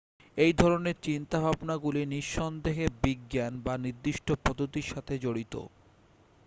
[0.37, 5.53] এই ধরণের চিন্তাভাবনাগুলি নি:সন্দেহে বিজ্ঞান বা নির্দিষ্ট পদ্ধতির সাথে জড়িত।